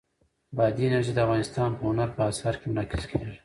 [0.55, 3.35] بادي انرژي د افغانستان په هنر په اثار کې منعکس کېږي.